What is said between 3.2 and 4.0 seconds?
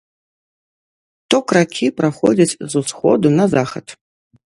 на захад.